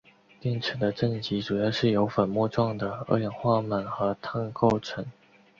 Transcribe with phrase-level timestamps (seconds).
[0.39, 5.05] 电池的正极主要是由粉末状的二氧化锰和碳构成。